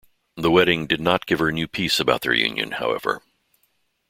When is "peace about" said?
1.67-2.21